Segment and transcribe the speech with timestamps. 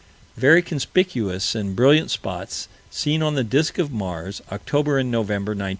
[0.35, 5.69] Very conspicuous and brilliant spots seen on the disk of Mars, October and November, 1911.